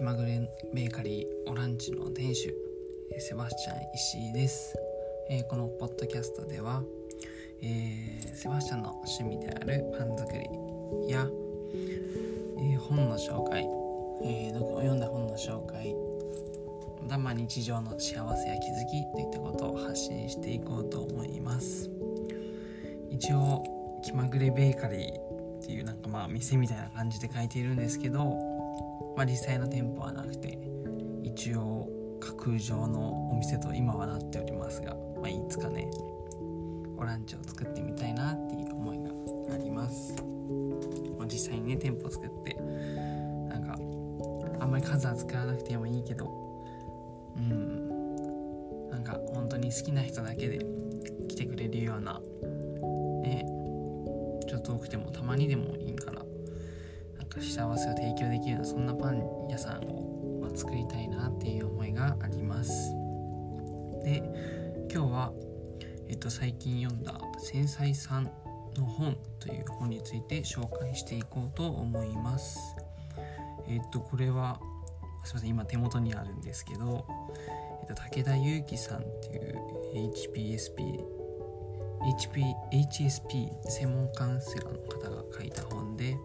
[0.00, 0.40] 気まぐれ
[0.72, 2.54] ベーカリーオランチの店主
[3.18, 4.74] セバスチャン石井です、
[5.28, 6.82] えーこのポッドキャストでは、
[7.60, 10.46] えーセバスチャンの趣味であるパン作り
[11.12, 11.26] や、
[12.56, 13.68] えー本の紹介、
[14.24, 15.94] えー読読んだ本の紹介
[17.02, 21.90] またま日常の幸せや気づきといったことを発信していこうと思います。
[23.10, 23.62] 一応
[24.02, 25.20] 気まぐれベーカリー
[25.60, 28.38] っていうなんかまあ店みたいな感じで書いているんですけど、
[29.20, 30.58] まあ、実際の店舗はなくて
[31.22, 35.90] 一応架空上のお店と今はなっておりますが、まあ、いつかね
[36.96, 39.10] オランチを作ってみたいなっていう思いが
[39.54, 40.14] あります、
[41.18, 42.54] まあ、実際にね店舗作って
[43.50, 43.74] なんか
[44.58, 46.24] あんまり数は作らなくてもいいけど
[47.36, 47.88] うん。
[48.90, 50.64] なんか本当に好きな人だけで
[51.28, 52.22] 来てくれるような
[53.22, 53.44] ね
[54.48, 55.89] ちょっと多くてもたまにでもいい
[57.40, 62.92] 幸せを提供できるようなそんなパン屋さんを、ま作りたいなっていう思いがあります。
[64.04, 64.22] で
[64.92, 65.32] 今日は、
[66.08, 68.24] えっと、最近読んだ「繊細さん
[68.76, 72.58] の本」という本について紹介していこうと思います。
[73.68, 74.60] えっとこれは
[75.24, 77.06] すいません今手元にあるんですけど、
[77.82, 81.20] えっと、武田祐樹さんっていう HPSP
[82.00, 86.16] HP HSP 専門カウンセラーの方が書いた本で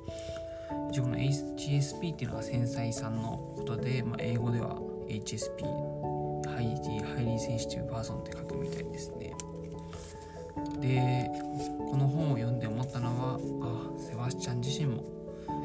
[0.90, 5.64] 一応この HSP っていうのは繊細さんのことで、まあ、英語では HSP
[6.50, 9.34] Highly Highly Sensitive Person って書くみたいですね。
[10.80, 11.30] で
[11.92, 15.04] この本を読んで思ったのはあセバスチャン自身も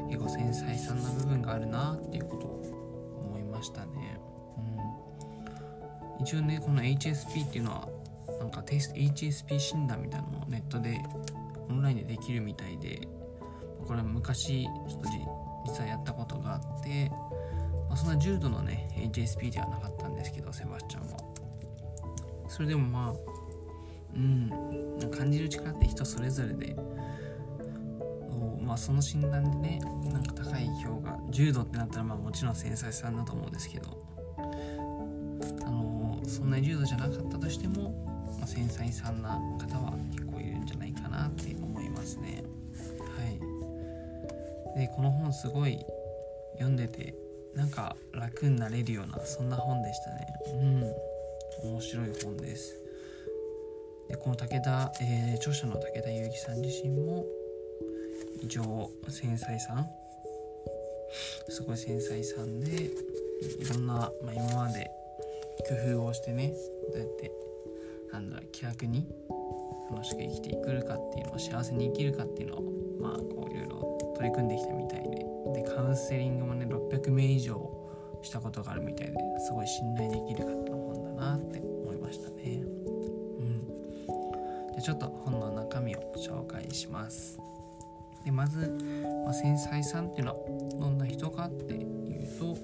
[0.09, 4.19] 結構繊細さんな部分があるなっていうことを思いましたね、
[6.19, 7.87] うん、一応ねこの HSP っていうのは
[8.39, 10.99] なんかテスト HSP 診断みたいなのもネットで
[11.69, 13.07] オンラインでできるみたいで
[13.87, 15.09] これ昔ちょっと
[15.65, 17.09] 実はやったことがあって、
[17.89, 21.17] まあ、そんな重度のね HSP ではなかったんですけどセバスチャンは。
[22.47, 23.31] それでもまあ
[24.13, 24.49] うん
[25.09, 26.75] 感じる力って人それぞれで
[28.61, 33.97] まあその診断でねなんか高い評価重度ってなったらまあもちろん繊細さんだと思うんですけど
[35.65, 37.91] あのそんなに重度じゃなかったとしても、
[38.37, 41.55] まあ、繊細さんな方は結構いるんじゃないかなって
[44.75, 45.85] でこの本すごい
[46.53, 47.15] 読んでて
[47.55, 50.27] なんか楽になれるようなそんな本でしたね。
[51.63, 51.71] うん。
[51.71, 52.75] 面白い本です。
[54.09, 57.25] でこの武田、えー著者の武田祐樹さん自身も
[58.41, 59.87] 一応繊細さん。
[61.49, 62.89] すごい繊細さんでい
[63.69, 64.89] ろんな、まあ、今まで
[65.67, 66.53] 工夫をしてね
[66.93, 67.31] どうやって
[68.11, 69.07] なんだ気楽に
[69.89, 72.63] 楽しく生きていくかっていうのを幸せに生きるかっていうのを
[72.99, 75.25] まあこういろいろ取り組んできたみたいで。
[75.53, 77.71] でカウンセリングもね600名以上
[78.21, 82.61] したことがあるみたいですごい信頼できる方の本だなって思いましたね。
[82.61, 83.67] うん。
[84.73, 87.39] じゃちょっと本の中身を紹介します。
[88.23, 88.77] でまず、
[89.25, 90.37] まあ、繊細さんっていうのは
[90.79, 92.55] どんな人かっていうと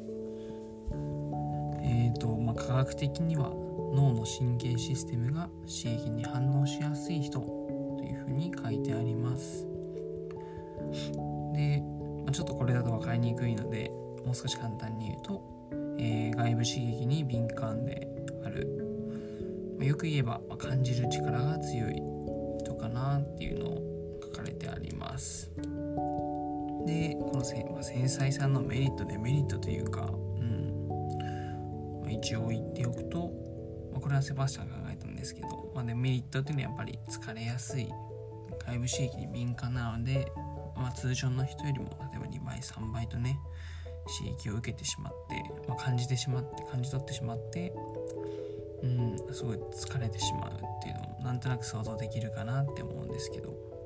[1.82, 3.50] えーとまあ、科学的には
[3.94, 9.67] 脳の神経システムが刺激に反応しやすい人というふうに書いてあります、
[12.38, 13.90] ちょっとこれだと分かりにくいので
[14.24, 15.42] もう少し簡単に言うと、
[15.98, 18.08] えー外部刺激に敏感で
[18.46, 18.68] ある、
[19.80, 21.96] まあよく言えば、ま感じる力が強い
[22.60, 25.52] 人かなっていうのを書かれてあります。
[26.86, 30.88] でこのせ、まあ、繊細さんのメリットデメリットというか、うん。
[32.04, 33.32] まあ一応言っておくと、
[33.92, 37.90] まあ、これはセバスチャンが考えたんですけど、まあ、デメリットっていうのはやっぱり疲れやすい。
[38.68, 40.32] 外部刺激に敏感なので、
[40.76, 43.40] まあ、通常の人よりも2倍3倍とね
[44.20, 47.74] 刺激を受けてしまって、まあ、感じてしまって感じ取ってしまって
[48.84, 53.78] うんすごい疲れてしまうっていうのもなんとなく想像できるかなって思うんですけど。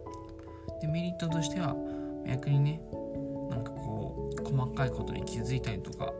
[0.81, 1.75] でメリットとしては
[2.27, 2.81] 逆にね
[3.49, 6.11] なんかこう細かいことに気づいたりとか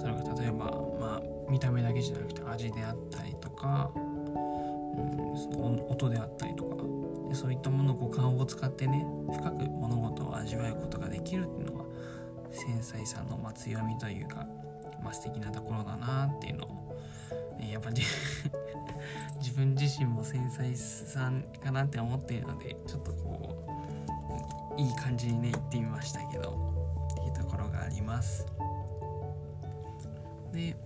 [0.00, 0.66] それが例えば
[0.98, 6.76] まあ見た目だけじゃなくて味であったりとか、うん、その音であったりとか
[7.34, 11.84] そういったもの五感を使ってね深く物事を味わうことができるっていうのが
[12.50, 14.46] 繊細さんの強みというか、
[15.02, 16.96] まあ、素敵なところだなっていうのを、
[17.58, 18.02] ね、やっぱじ
[19.38, 23.56] 自分自身も繊細さんかなって思っているのでちょっとこ
[24.76, 26.70] ういい感じにね言ってみましたけど
[27.12, 28.46] っていうところがあります。
[30.52, 30.76] で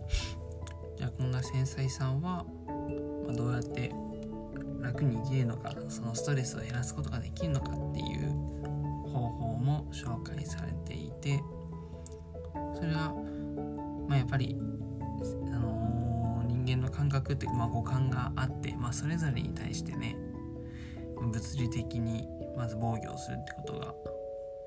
[0.97, 2.45] じゃあこんな繊細さんは、
[3.27, 3.93] まあ、どうやって
[4.85, 8.31] 楽に生きるのかそのストレスを減らすことができるのかっていう
[9.11, 11.43] 方法も紹介されていて
[12.77, 13.13] それは
[14.09, 14.57] まあ、やっぱり、
[15.53, 20.17] あのー、人間の感覚っていうか、まあ、五感があって、まあ、それぞれに対してね
[21.17, 23.95] 物理的にまず防御をするってことが、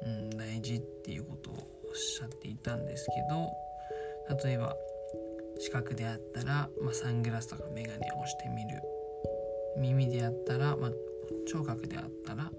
[0.03, 4.75] うん、大事っていうことをおっしゃっていたんですけど例えば
[5.59, 8.81] 視覚であったら、まあ、サングラスとかメガネをしてみる。
[9.77, 10.91] 耳であったら、まあ、
[11.47, 12.51] 聴覚であったら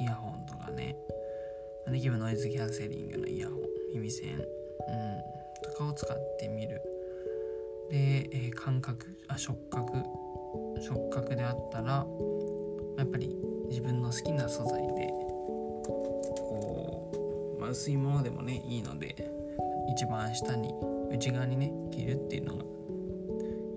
[0.00, 0.96] イヤホンとかね。
[1.90, 3.58] できればノイズキャンセリングのイヤホン
[3.94, 4.40] 耳栓、うん、
[5.62, 6.80] とかを使ってみる。
[7.90, 10.04] で、えー、感覚あ触覚。
[10.80, 12.06] 触覚であったら
[12.96, 13.36] やっぱり
[13.68, 15.08] 自分の好きな素材で
[15.84, 19.14] こう、まあ、薄いものでもねいいので
[19.92, 20.72] 一番下に
[21.10, 22.64] 内側にね着るっていうのが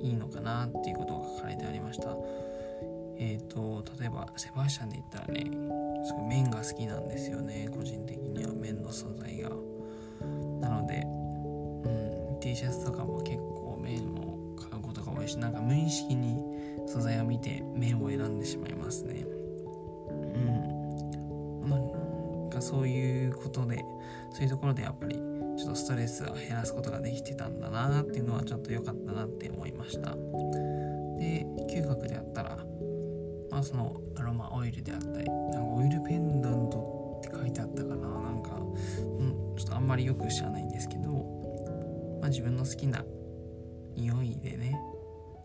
[0.02, 2.16] いいのかなっていうことが書かれてありました。
[3.18, 5.42] えっ、ー、と例えばセバスチャンで言ったらね
[6.06, 9.50] すごい麺が好きなんですよね個人的には麺の素材が。
[10.60, 16.42] なので、うん、T シャツとかも結構麺を買うことが多いしなんか無意識に
[16.88, 19.26] 素材を見て麺を選んでしまいますね。
[20.10, 21.70] うん。
[21.70, 23.84] なんかそういうことで
[24.32, 30.16] そういうところでやっぱりちょっとストレスを減らすことができてたんだなっていうのはちょっと良かったなって思いました。
[31.20, 32.58] で嗅覚であったら
[33.64, 38.08] まあそのアロマオイルであったりなんかオイルペンダントって書いてあったかな。
[38.08, 41.10] なんか、うん、ちょっとあんまりよく知らないんですけど、
[42.20, 43.04] まあ、自分の好きな
[43.96, 44.78] 匂いでね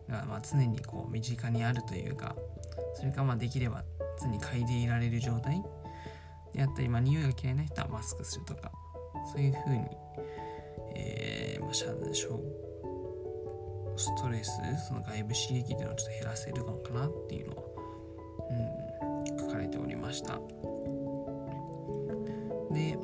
[0.08, 2.34] がまあ常にこう身近にあるというか
[2.94, 3.84] それかまあできれば
[4.20, 5.62] 常に嗅いでいられる状態
[6.54, 8.72] であったり、まあ、匂いが嫌いな人はマスクするとか
[9.32, 9.84] そういうふうに、
[10.96, 11.84] えーまあ、ス
[14.22, 14.50] トレス
[14.86, 17.62] その外部刺激っていうのをちょっと減らせるのかなっていうのは、
[18.50, 20.34] うん、書かれておりました
[22.72, 22.96] で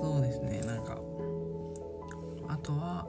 [0.00, 0.98] そうですねなんか
[2.48, 3.06] あとは、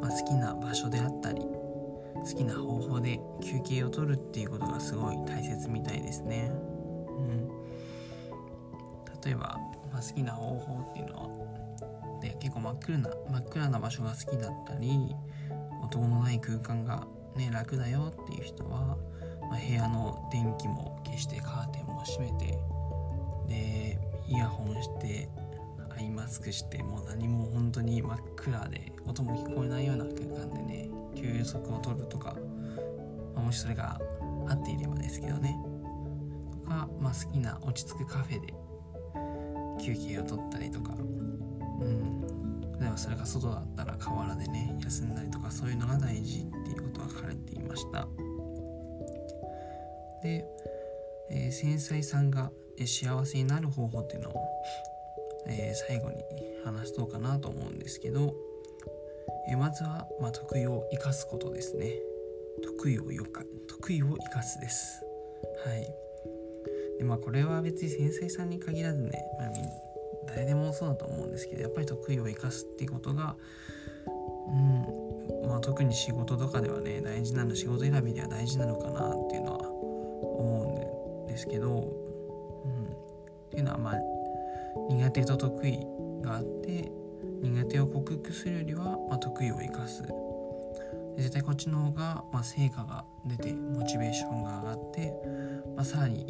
[0.00, 6.52] まあ、好きな場所であったり好きな方法で休憩を取るっていうことがすごい大切みたいですね。
[7.08, 7.48] うん、
[9.24, 9.58] 例えば
[9.92, 15.14] まあ、好きな方法っていうのはで結構真っ暗な真っ暗な場所が好きだったり
[15.82, 17.06] 音のない空間が
[17.36, 18.96] ね楽だよっていう人は、
[19.50, 22.58] まあ、部屋の電気も消してカーテンも閉めて
[23.48, 23.98] で
[24.28, 25.28] イヤホンして
[25.96, 32.36] アイマスクしてもう何も本当に真っ暗で音も聞こえないような空間でね休息を取るとか、
[33.34, 34.00] まあ、もしそれが
[34.48, 35.56] 合っていればですけどね。
[36.52, 38.54] とか、まあ、好きな落ち着くカフェで
[39.82, 40.94] 休憩を取ったりとか。
[40.94, 42.20] うん。
[42.80, 46.79] 例えばそれが外だったら河原でね休んだりとかそういうのが大事っていう
[47.10, 48.08] 書かれていました。
[50.22, 50.44] で、
[51.30, 52.50] えー、繊細さんが
[52.86, 54.34] 幸せになる方法っていうのを、
[55.46, 56.22] えー、最後に
[56.64, 58.34] 話しとうかなと思うんですけど、
[59.48, 61.92] えー、まずは、まあ、得意を生かすことですね。
[62.62, 65.02] 得意をよか得意を生かすです。
[65.64, 65.88] はい。
[66.98, 69.50] でまあこれは別に繊細さんに限らずね、まあ、
[70.26, 73.36] 誰でもそうだと思うんですけどやっぱり得意を生かすっていうことが
[74.48, 81.92] うんまあ特に仕事とかではね大事なの仕事選びでは大事なのかなっていうのは思うんですけど、
[82.64, 83.94] うん、っていうのはまあ
[84.88, 85.78] 苦手と得意
[86.22, 86.90] があって
[87.42, 90.02] 苦手を克服するよりは、まあ、得意を生かす。
[91.16, 95.12] 絶対こっちの方が、まあ、成果が出てモチベーションが上がって、
[95.76, 96.26] まあ、さらに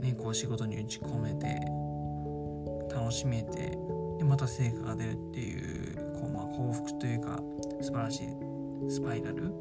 [0.00, 1.60] ね、こう仕事に打ち込めて
[2.94, 3.76] 楽しめて
[4.18, 5.89] でまた成果が出るっていう
[6.20, 7.40] こう、まあ、幸福というか
[7.80, 8.28] 素晴らしい
[8.90, 9.52] スパイラル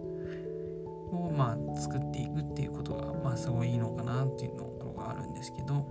[1.11, 5.87] を、まあ、作っていくっていうことが、まあ、すごいいいのかなっていうのがあるんですけど。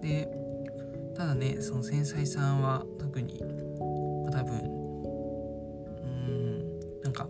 [0.00, 0.28] で
[1.16, 3.40] ただねその繊細さんは特に、
[4.24, 4.54] ま、多分
[6.02, 7.26] うんなんか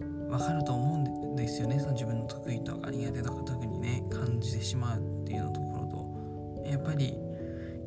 [0.00, 1.78] 分かると思うんですよね。
[1.78, 6.68] その自分の得意とか苦手とか特にね感じてしまうっていうのところと。
[6.68, 7.16] やっぱり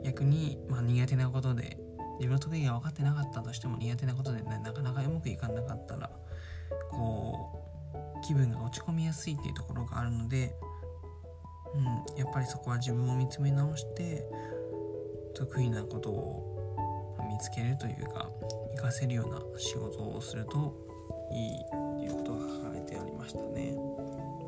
[0.03, 1.77] 逆に、まあ、苦手なことで
[2.19, 6.09] 自分の得意が分かってなかったとしても苦手なことでねなかなかうまくいかなかったら
[6.91, 10.55] こう気分が落ち込みやすいっていうところがあるので、
[11.75, 14.25] うん、やっぱりそこは自分を見つめ直して
[15.35, 16.55] 得意なことを
[17.29, 18.29] 見つけるというか
[18.71, 20.73] 活かせるような仕事をすると
[21.31, 23.75] いいっていうことが書かれてありましたね、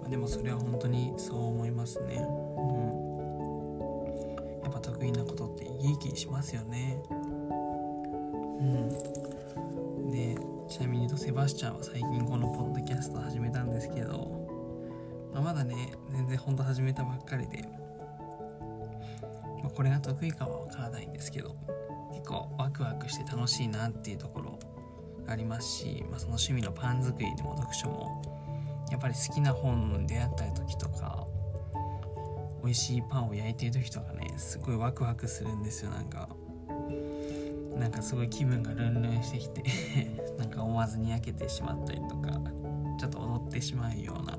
[0.02, 2.16] まあ、でもそれは本当にそう思いますね。
[2.16, 3.08] うん。
[4.64, 7.02] やっぱ得意なことっていい気しますよね。
[8.60, 9.18] うん。
[10.12, 10.38] で
[10.70, 14.48] ちなみに言うとセバスチャンは最近このポッドキャスト始めたんですけど、
[15.34, 17.64] まあ、まだね全然ほんと始めたばっかりで、
[19.64, 21.56] まあ、これが得意かはわからないんですけど
[22.14, 24.60] 結構ワクワクして楽しいなっていうところ
[25.28, 28.22] ありますし、まあ、その趣味のパン作りでも読書も
[28.92, 31.26] やっぱり好きな本に出会った時とか
[32.64, 36.30] 美味しいパンを焼いてる時とかねすごいワクワクするんですよなんか。
[37.78, 39.64] なんかすごい気分がルンルンしてきて
[40.38, 42.42] なんか思わずに焼けてしまったりとか
[43.00, 44.38] ちょっと踊ってしまうような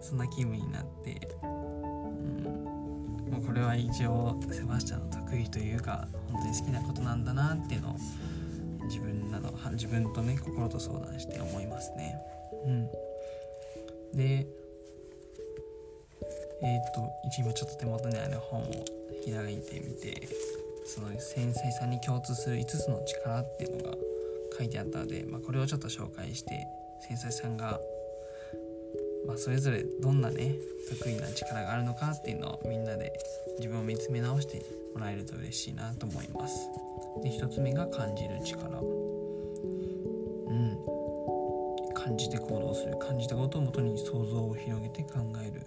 [0.00, 7.96] そんな気分になって、うん、もうこれは一応セバスチャンの得意というか本当に好きなことなんだなっていうのを
[8.84, 12.18] 自分なの自分とね心と相談して思いますね。
[12.66, 12.86] うん、
[14.14, 14.46] で
[16.62, 18.84] えっ、ー、と今ちょっと手元にある本を
[19.24, 20.28] 開いてみて
[20.94, 23.96] その繊細さに共通する5つの力っていうのが
[24.56, 26.68] 書いてあったので、まあ、これをちょっと紹介して
[27.00, 27.80] 繊細さんが、
[29.26, 30.54] まあ、それぞれどんなね
[30.88, 33.12] 得意な力があるのかっていうのをみんなで
[33.58, 36.70] 自分を見つめ直してもらえると嬉しいなと思います。
[37.24, 38.78] で1つ目が感じる力。
[38.78, 38.82] う
[40.52, 40.78] ん
[41.92, 45.62] 感じて行動する感じたことをもとに想像を広げて考える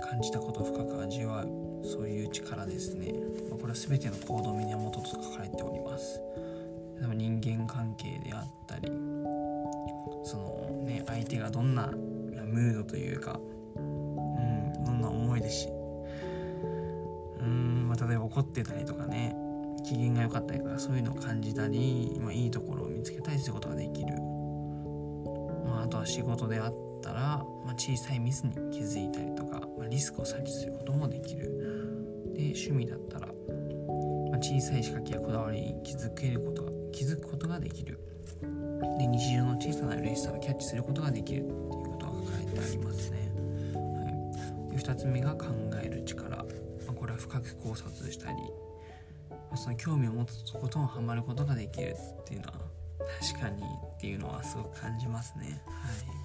[0.00, 3.14] 感じたことを深く味わうそういう力ですね、
[3.50, 6.20] まこれは全ての行動源と書かれております。
[7.00, 8.88] 例えば人間関係であったり
[10.22, 13.40] そのね相手がどんなムードというか
[13.76, 15.68] うんどんな思いでし
[17.40, 19.34] うん、まあ、例えば怒ってたりとかね
[19.84, 24.14] 機嫌が良かったりとかそういうのを感じたり、まあ、いいところを見つけたりすることができる、
[25.66, 27.20] まあ、あとは仕事であったったら、
[27.64, 31.48] まあ、小さいミスに気づいたりとか、まあ、リスクを察知することもできる。
[32.34, 37.98] で趣味だったら、まあ、小さい仕掛けやこだわりに気づけることが気づくことができる。
[38.98, 43.32] で日常の小さな嬉しさをキャッチすることができるっていうことが書かれてありますね、
[43.74, 45.46] はい、で2つ目が考
[45.82, 46.44] える力、ま
[46.88, 48.36] あ、これは深く考察したり、
[49.30, 52.52] まあ、その興味を持つこともハマることができるっていうのは
[53.20, 55.62] 確かにっていうのはすごく感じますね。
[55.66, 56.19] はい。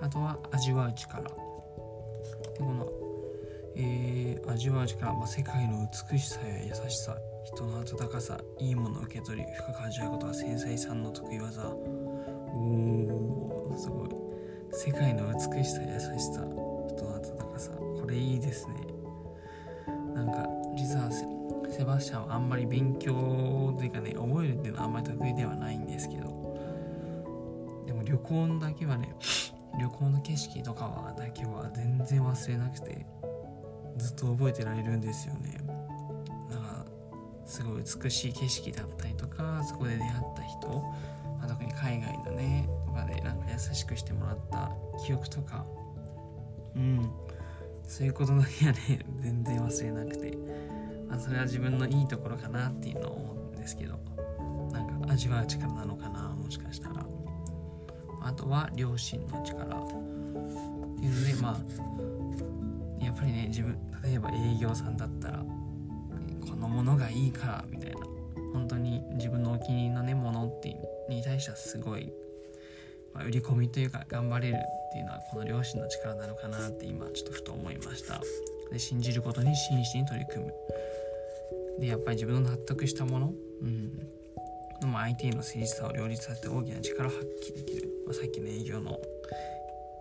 [0.00, 1.30] あとは味わう力で
[2.58, 2.86] この
[3.76, 11.66] えー、味わう力、まあ、世界の美しさや優しさ人の温かさいいものを受け取り深く味わうことは繊細さんの得意技。
[11.66, 11.74] お
[13.72, 14.10] おすごい。
[14.72, 16.44] 世界の美しさや優しさ
[16.88, 17.70] 人の温かさ。
[17.72, 18.74] これいいですね。
[20.14, 21.10] なんか実は
[21.70, 26.30] セバスチャンはあんまり勉強というかね覚えるっていうのはあんまり得意ではないんですけど。
[27.86, 29.14] でも旅行だけはね
[29.78, 33.06] 旅行の景色とかはだけは全然忘れなくて
[33.96, 35.60] ずっと覚えてられるんですよね。
[36.50, 36.86] なんか
[37.44, 40.68] すごい美しい景色だったりとかそこで出会った人、
[41.38, 44.70] まあ、特に海外のねとかでなんか優しくしてもらった
[45.04, 45.64] 記憶とか。
[46.76, 47.10] うん。
[47.90, 50.38] そういうことだけはね 全然忘れなくて、
[51.08, 53.98] まあ、それは自分のいいところかなっていうのを思うんですけど
[54.70, 57.04] なんか味わう力なのかなもしかしたら。
[58.22, 59.64] あとは両親の力。
[59.64, 59.88] っ
[61.00, 65.44] ていうのでまあやっぱりね自分例えば営業さんだったら
[66.40, 68.10] このものがいいからみたいな。
[68.52, 70.76] 本当に自分のお気に入りのねものって
[71.08, 72.12] に対してはすごい、
[73.14, 78.20] まあ、売り込みというか頑張れるっていうのはこの両親の力なのかなって今ちょっとふと思いました。
[78.72, 80.52] で信じることに真摯に取り組む。
[81.80, 84.19] でやっぱり自分の納得したものうん。
[84.80, 88.98] のも相手の誠実さを両立させて大きな力を発揮できる、まあ、さっきの営業の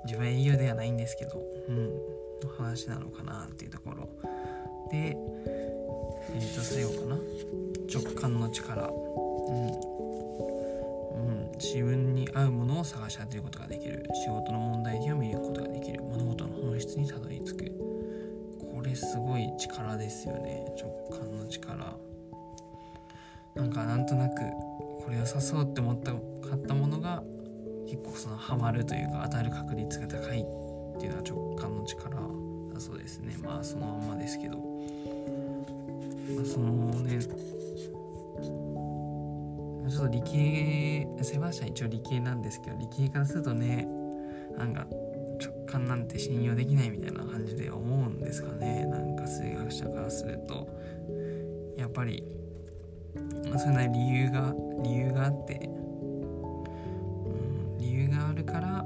[0.06, 4.10] 自分は営業ではないんですけどうんの話なのかなっていうところ。
[4.92, 7.16] で、えー、と最後かな。
[7.92, 8.92] 直感の力、う
[9.52, 9.90] ん。
[11.12, 14.06] うん、自分に合うものを探し当てることができる。
[14.14, 16.02] 仕事の問題点を見ることができる。
[16.04, 17.66] 物事の本質にたどり着く。
[18.76, 20.66] これすごい力ですよね。
[20.80, 21.98] 直感の力。
[23.56, 24.36] なんかなんとなく
[25.04, 26.14] これ良さそうって思った
[26.48, 27.24] 買ったものが
[27.86, 32.16] 結構そのハマるというか当たる確率が高いっていうのは直感の力
[32.74, 33.36] だそうですね。
[33.44, 34.64] まあそのまんまですけど、ま
[36.42, 43.88] あ、そのねちょっと理系セバスチャン一応理系なんですけど理系からするとね
[44.58, 44.86] なんか
[45.42, 48.86] 直感なんて信用できないみたいな感じで思うんですかね。
[48.86, 50.68] なんか数学者からすると。
[51.78, 52.24] やっぱり
[53.58, 55.68] それな理由が理由があって、う
[57.30, 58.86] ん、理由があるから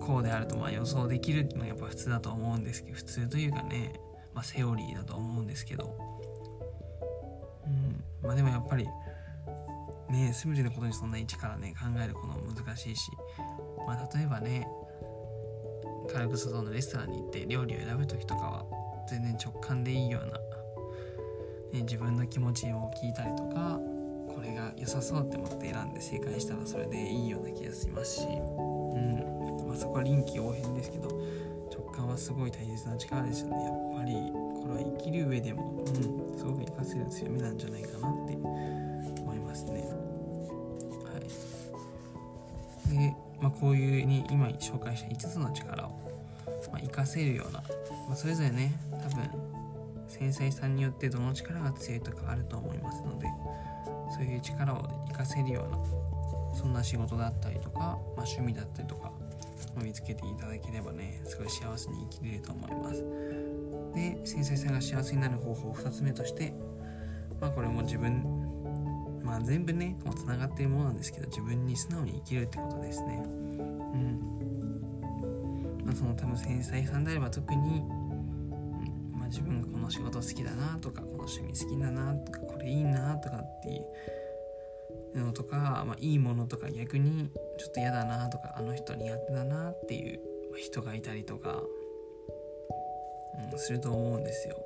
[0.00, 4.00] こうであるとまあ予想できるっていうのはやっぱ普通だと思うんですけど普通というかね、
[4.34, 5.96] まあ、セオリーだと思うんですけど、
[7.66, 8.86] うん、まあでもやっぱり
[10.10, 13.10] ね全てのことにそんな一からね考えることも難しいし、
[13.86, 14.66] まあ、例えばね
[16.12, 18.64] 軽く外のレストランに行って料理を選ぶ時とかは
[19.08, 20.38] 全然直感でいいような
[21.72, 23.78] ね、自分の気持ちを聞いたりとか
[24.34, 29.66] これが良さそうって思って選んで正解したらそれでいいような気がしますし、うん。
[29.68, 31.08] まあ、そこは臨機応変ですけど
[31.72, 33.64] 直感はすごい大切な力ですよね。
[33.64, 35.90] やっぱりこれは生きる上でも、う
[36.34, 39.88] ん、すごく活かせる強みなんじゃないかなって思いますね。
[41.04, 41.20] は
[42.92, 45.90] い、で、まあ、こういうに今紹介した5つの力を、
[46.72, 47.62] まあ、活かせるような、
[48.08, 48.72] まあ、それぞれね
[50.20, 53.26] 繊細さんによってどの力が強いとかあると思いますので
[54.14, 55.78] そういう力を活かせるような
[56.54, 59.10] そんな仕事だったりとか、まあ、趣味だったりとか
[59.82, 63.02] 見つけていただければねすごい幸せに生きれると思います。
[63.94, 66.52] で繊細さんが幸せになる方法2つ目として
[67.40, 68.22] まあこれも自分
[69.24, 73.22] まあ全部ねこうつながってるものなんですけど自分に素直に生きるってことですね。
[73.24, 73.30] う
[73.96, 74.20] ん。
[75.84, 77.82] まあその多分繊細さんであれば特に
[79.30, 83.80] 自分がこの仕事好きだなとかこの趣味好きだなとかこれいいなとかってい
[85.14, 90.20] うのとか、まあ、いいものとか逆にちょっと嫌だなとかあの人苦手だなっていう
[90.56, 91.62] 人がいたりとか、
[93.52, 94.56] うん、すると思うんですよ。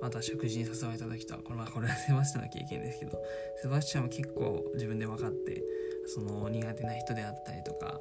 [0.00, 3.20] また食事に誘われた時とはこれはこれはセバスチャンの経験ですけど
[3.60, 5.60] セバスチャンは結構自分で分かって
[6.06, 8.00] その苦手な人であったりとか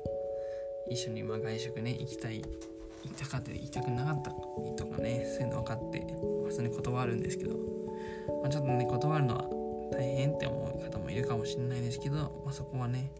[0.90, 2.44] 一緒にま外食ね行きたい
[3.04, 6.00] 行きたかったり行きたくなかったりとかねそういうの分かって
[6.46, 7.56] 普通に断るんですけど、
[8.42, 9.46] まあ、ちょっとね断るのは
[9.92, 13.12] 大変って思う方もいるかもしれないですけど、まあ、そこはね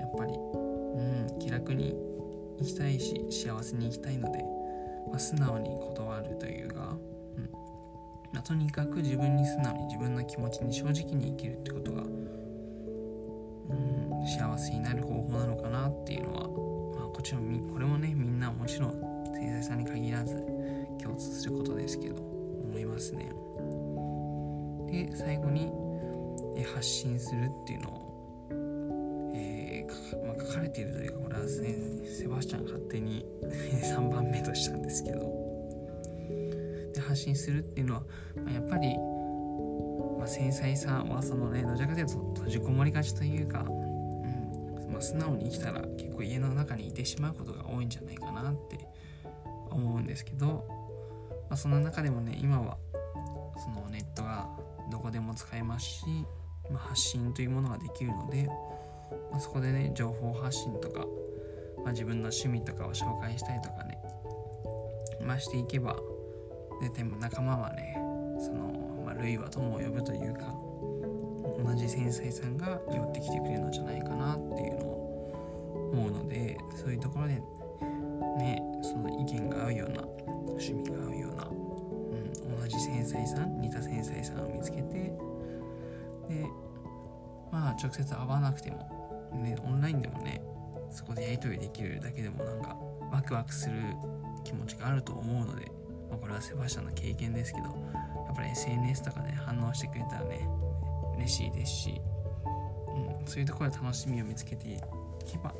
[0.00, 1.94] やっぱりうん気楽に
[2.58, 4.44] 行きたいし幸せに行きたいので、
[5.10, 6.96] まあ、素直に断るというか、
[7.36, 7.50] うん。
[8.32, 12.04] まあ、とにかく自分に素直に自分の気持ちに正直に生きるってことがう
[13.74, 15.04] ん幸せになる
[17.26, 18.92] ちろんこれもねみんなもちろん
[19.34, 20.36] 繊細さんに限らず
[21.02, 23.32] 共通することですけど思いますね。
[24.88, 25.72] で最後に
[26.72, 31.74] 発信するっていうのを、えーまあ、書かれているというかこれはですね
[32.06, 33.26] セバスチャン勝手に
[33.82, 35.34] 3番目としたんですけど。
[36.94, 38.02] で発信するっていうのは、
[38.36, 38.96] まあ、やっぱり、
[40.16, 43.66] まあ、繊細さはそのねどちらかというと閉じこもりがちというか
[44.96, 48.88] まあ、素直に生きたら結構家の中にいてしまうことが多いんじゃないかなって
[49.70, 50.66] 思うんですけど、
[51.50, 52.78] まあ、その中でもね今は
[53.62, 54.48] そのネットが
[54.90, 56.06] どこでも使えますし、
[56.70, 58.48] まあ、発信というものができるので、
[59.30, 61.00] まあ、そこでね情報発信とか、
[61.84, 63.98] まあ、自分の趣味とかを紹介したりとかね、
[65.20, 65.94] まあ、していけば
[66.80, 67.98] 絶対仲間はね
[68.40, 70.54] その、まあ、類は友を呼ぶというか
[71.64, 74.85] 同じ繊細さんが寄ってきてくれるのじゃないかなっていうの
[75.92, 77.34] 思うのでそういうところで
[78.38, 80.02] ねその意見が合うような
[80.48, 84.92] 趣味が合うような、うん、同じ繊細さん似た繊細さんを見つけて
[86.28, 86.46] で
[87.50, 90.42] まあ直接会わなくても、ね、オンラインでもね
[90.90, 92.76] そこでやり取りできるだけでもなんか
[93.12, 93.76] ワクワクする
[94.44, 95.66] 気持ちがあると思うので、
[96.10, 100.48] まあ、これはセバスチャンの経験ですけどやっぱり SNS とかで、ね、反応してくれたらね
[101.16, 102.00] 嬉しいですし、
[102.88, 104.80] うん、そういうところで楽しみを見つけて
[105.26, 105.54] けば、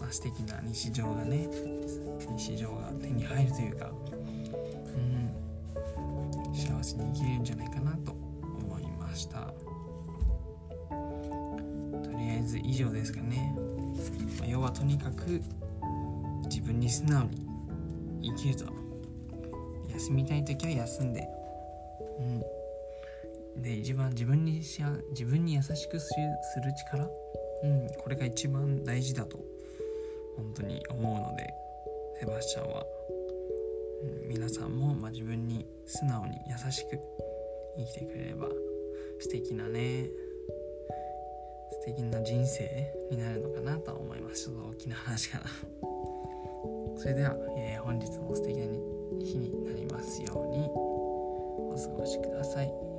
[0.00, 1.48] まあ、素敵な日常がね
[2.36, 3.90] 日常が手に入るというか、
[4.94, 9.52] うん、幸せに生きれるんじゃないかなと思いました。
[10.90, 13.54] とりあえず以上ですかね、
[14.38, 15.42] まあ、要はとにかく
[16.44, 18.80] 自分に素直に生きると。
[20.00, 21.28] 休みたい時は休んで。
[22.18, 22.22] う
[23.58, 23.62] ん。
[23.62, 27.06] で一番自分にし自分に優しくするする力、
[27.62, 29.38] うん、これが一番大事だと
[30.36, 31.52] 本当に思うので
[32.18, 32.84] セバスチャンは、
[34.02, 36.98] うん、皆さんも、まあ、自分に素直に優しく
[37.76, 38.48] 生きてくれれば
[39.18, 40.06] 素敵なね
[41.72, 44.44] 素敵な人生になるのかなとは思います。
[44.44, 45.44] ちょっと大きな話かな。
[46.96, 48.66] それでは、えー、本日も素敵な
[49.18, 52.89] 日になりますようにお過ごしください。